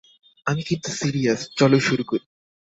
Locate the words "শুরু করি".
1.79-2.25